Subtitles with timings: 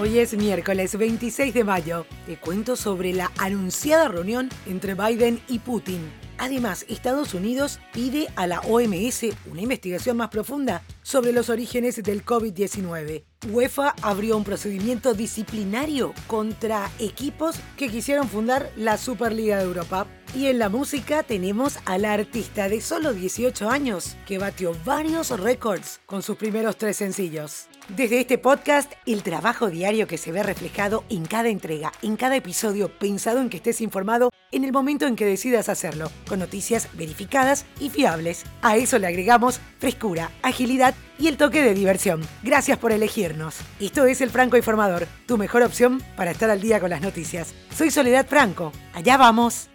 [0.00, 2.06] Hoy es miércoles 26 de mayo.
[2.24, 6.00] Te cuento sobre la anunciada reunión entre Biden y Putin.
[6.38, 12.24] Además, Estados Unidos pide a la OMS una investigación más profunda sobre los orígenes del
[12.24, 13.24] COVID-19.
[13.50, 20.06] UEFA abrió un procedimiento disciplinario contra equipos que quisieron fundar la Superliga de Europa.
[20.38, 25.30] Y en la música tenemos a la artista de solo 18 años que batió varios
[25.30, 27.66] récords con sus primeros tres sencillos.
[27.88, 32.36] Desde este podcast, el trabajo diario que se ve reflejado en cada entrega, en cada
[32.36, 36.88] episodio, pensado en que estés informado en el momento en que decidas hacerlo, con noticias
[36.92, 38.44] verificadas y fiables.
[38.62, 42.20] A eso le agregamos frescura, agilidad y el toque de diversión.
[42.44, 43.56] Gracias por elegirnos.
[43.80, 47.54] Esto es El Franco Informador, tu mejor opción para estar al día con las noticias.
[47.76, 48.70] Soy Soledad Franco.
[48.94, 49.68] Allá vamos.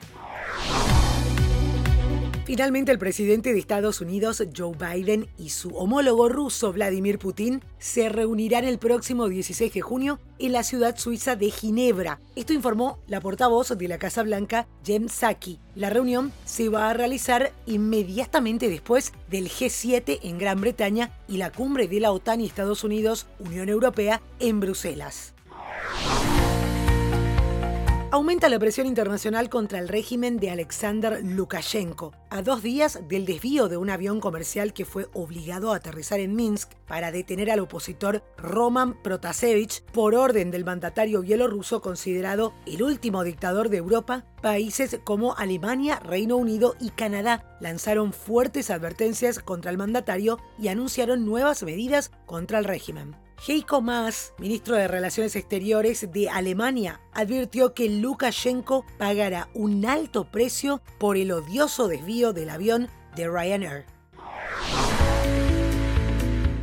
[2.54, 8.10] Finalmente, el presidente de Estados Unidos, Joe Biden, y su homólogo ruso, Vladimir Putin, se
[8.10, 12.20] reunirán el próximo 16 de junio en la ciudad suiza de Ginebra.
[12.36, 15.58] Esto informó la portavoz de la Casa Blanca, Jen Psaki.
[15.74, 21.52] La reunión se va a realizar inmediatamente después del G7 en Gran Bretaña y la
[21.52, 25.34] cumbre de la OTAN y Estados Unidos, Unión Europea, en Bruselas
[28.14, 33.70] aumenta la presión internacional contra el régimen de Alexander Lukashenko, a dos días del desvío
[33.70, 38.24] de un avión comercial que fue obligado a aterrizar en Minsk para detener al opositor
[38.38, 45.36] Roman Protasevich por orden del mandatario bielorruso considerado el último dictador de Europa, países como
[45.36, 52.12] Alemania, Reino Unido y Canadá lanzaron fuertes advertencias contra el mandatario y anunciaron nuevas medidas
[52.28, 53.23] contra el régimen.
[53.46, 60.82] Heiko Maas, ministro de Relaciones Exteriores de Alemania, advirtió que Lukashenko pagará un alto precio
[60.98, 63.86] por el odioso desvío del avión de Ryanair.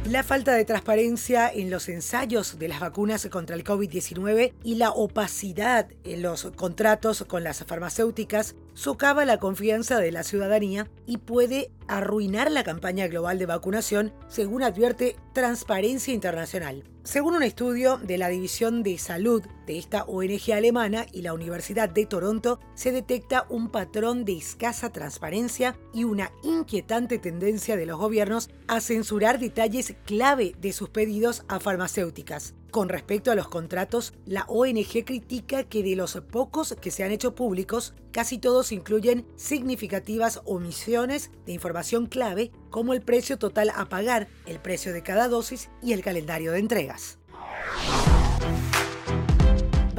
[0.09, 4.91] La falta de transparencia en los ensayos de las vacunas contra el COVID-19 y la
[4.91, 11.71] opacidad en los contratos con las farmacéuticas socava la confianza de la ciudadanía y puede
[11.87, 16.85] arruinar la campaña global de vacunación, según advierte Transparencia Internacional.
[17.03, 21.91] Según un estudio de la División de Salud de esta ONG alemana y la Universidad
[21.91, 27.99] de Toronto, se detecta un patrón de escasa transparencia y una inquietante tendencia de los
[27.99, 32.55] gobiernos a censurar detalles clave de sus pedidos a farmacéuticas.
[32.71, 37.11] Con respecto a los contratos, la ONG critica que de los pocos que se han
[37.11, 43.89] hecho públicos, casi todos incluyen significativas omisiones de información clave como el precio total a
[43.89, 47.19] pagar, el precio de cada dosis y el calendario de entregas.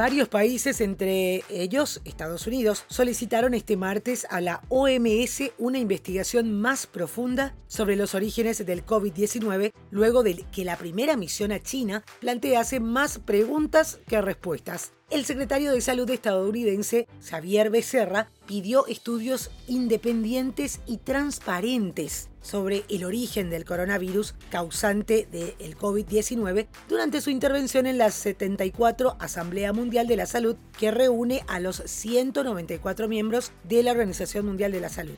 [0.01, 6.87] Varios países, entre ellos Estados Unidos, solicitaron este martes a la OMS una investigación más
[6.87, 12.79] profunda sobre los orígenes del COVID-19 luego de que la primera misión a China plantease
[12.79, 20.97] más preguntas que respuestas el secretario de Salud estadounidense, Xavier Becerra, pidió estudios independientes y
[20.97, 29.17] transparentes sobre el origen del coronavirus causante del COVID-19 durante su intervención en la 74
[29.19, 34.71] Asamblea Mundial de la Salud que reúne a los 194 miembros de la Organización Mundial
[34.71, 35.17] de la Salud.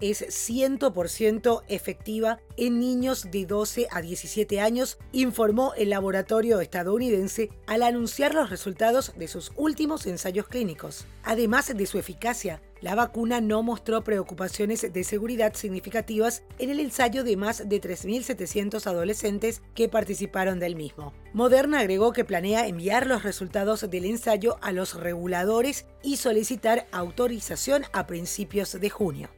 [0.00, 7.82] es 100% efectiva en niños de 12 a 17 años, informó el laboratorio estadounidense al
[7.82, 11.06] anunciar los resultados de sus últimos ensayos clínicos.
[11.22, 17.24] Además de su eficacia, la vacuna no mostró preocupaciones de seguridad significativas en el ensayo
[17.24, 21.12] de más de 3.700 adolescentes que participaron del mismo.
[21.34, 27.84] Moderna agregó que planea enviar los resultados del ensayo a los reguladores y solicitar autorización
[27.92, 29.28] a principios de junio.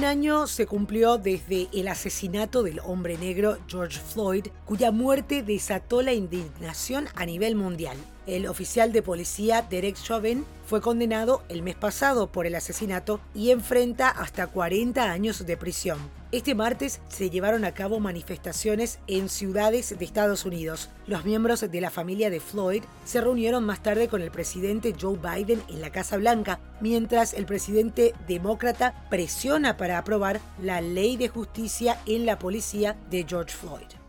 [0.00, 6.00] Un año se cumplió desde el asesinato del hombre negro George Floyd, cuya muerte desató
[6.00, 7.98] la indignación a nivel mundial.
[8.30, 13.50] El oficial de policía Derek Chauvin fue condenado el mes pasado por el asesinato y
[13.50, 15.98] enfrenta hasta 40 años de prisión.
[16.30, 20.90] Este martes se llevaron a cabo manifestaciones en ciudades de Estados Unidos.
[21.08, 25.18] Los miembros de la familia de Floyd se reunieron más tarde con el presidente Joe
[25.18, 31.26] Biden en la Casa Blanca, mientras el presidente demócrata presiona para aprobar la ley de
[31.26, 33.99] justicia en la policía de George Floyd.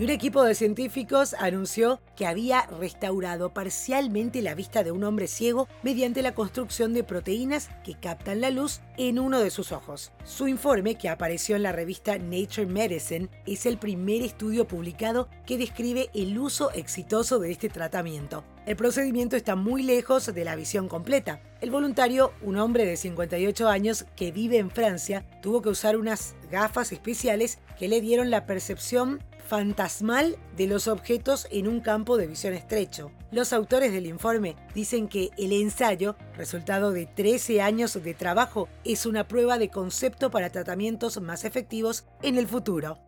[0.00, 5.26] Y un equipo de científicos anunció que había restaurado parcialmente la vista de un hombre
[5.26, 10.10] ciego mediante la construcción de proteínas que captan la luz en uno de sus ojos.
[10.24, 15.58] Su informe, que apareció en la revista Nature Medicine, es el primer estudio publicado que
[15.58, 18.42] describe el uso exitoso de este tratamiento.
[18.64, 21.42] El procedimiento está muy lejos de la visión completa.
[21.60, 26.36] El voluntario, un hombre de 58 años que vive en Francia, tuvo que usar unas
[26.50, 32.26] gafas especiales que le dieron la percepción fantasmal de los objetos en un campo de
[32.26, 33.10] visión estrecho.
[33.30, 39.06] Los autores del informe dicen que el ensayo, resultado de 13 años de trabajo, es
[39.06, 42.98] una prueba de concepto para tratamientos más efectivos en el futuro.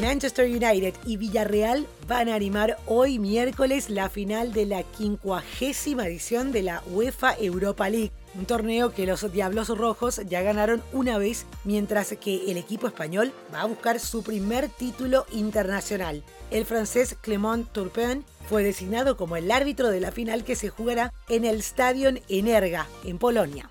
[0.00, 6.52] Manchester United y Villarreal van a animar hoy miércoles la final de la quincuagésima edición
[6.52, 11.44] de la UEFA Europa League un torneo que los Diablos Rojos ya ganaron una vez,
[11.64, 16.22] mientras que el equipo español va a buscar su primer título internacional.
[16.52, 21.12] El francés Clément Turpin fue designado como el árbitro de la final que se jugará
[21.28, 23.70] en el Stadion Energa, en Polonia.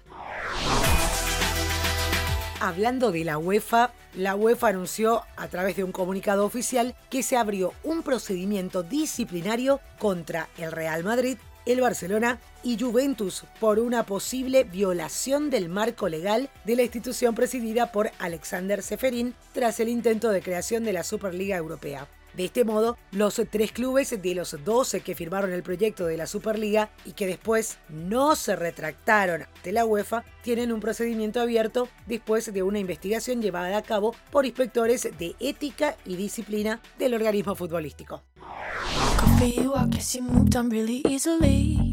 [2.59, 7.37] Hablando de la UEFA, la UEFA anunció a través de un comunicado oficial que se
[7.37, 11.37] abrió un procedimiento disciplinario contra el Real Madrid
[11.67, 17.91] el Barcelona y Juventus por una posible violación del marco legal de la institución presidida
[17.91, 22.07] por Alexander Seferin tras el intento de creación de la Superliga Europea.
[22.37, 26.27] De este modo, los tres clubes de los 12 que firmaron el proyecto de la
[26.27, 32.53] Superliga y que después no se retractaron de la UEFA tienen un procedimiento abierto después
[32.53, 38.23] de una investigación llevada a cabo por inspectores de ética y disciplina del organismo futbolístico.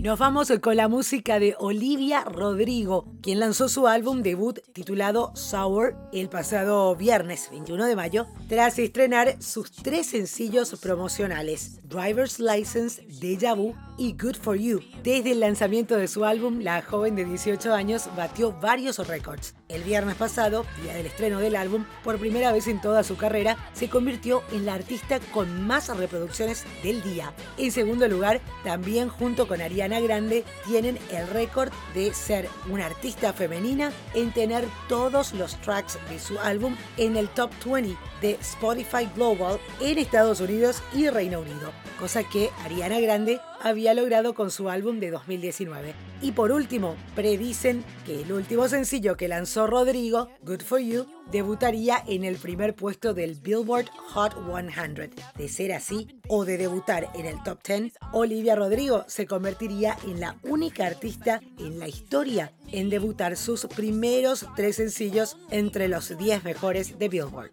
[0.05, 5.97] Nos vamos con la música de Olivia Rodrigo, quien lanzó su álbum debut titulado Sour
[6.13, 13.55] el pasado viernes 21 de mayo, tras estrenar sus tres sencillos promocionales, Driver's License, Deja
[13.55, 14.81] Vu y Good For You.
[15.03, 19.55] Desde el lanzamiento de su álbum, la joven de 18 años batió varios récords.
[19.69, 23.57] El viernes pasado, día del estreno del álbum, por primera vez en toda su carrera,
[23.73, 27.33] se convirtió en la artista con más reproducciones del día.
[27.57, 33.33] En segundo lugar, también junto con Ariana Grande, tienen el récord de ser una artista
[33.33, 39.09] femenina en tener todos los tracks de su álbum en el top 20 de Spotify
[39.15, 44.69] Global en Estados Unidos y Reino Unido, cosa que Ariana Grande había logrado con su
[44.69, 45.95] álbum de 2019.
[46.21, 52.05] Y por último, predicen que el último sencillo que lanzó Rodrigo, Good For You, debutaría
[52.07, 55.15] en el primer puesto del Billboard Hot 100.
[55.37, 60.21] De ser así, o de debutar en el top 10, Olivia Rodrigo se convertiría en
[60.21, 66.45] la única artista en la historia en debutar sus primeros tres sencillos entre los 10
[66.45, 67.53] mejores de Billboard.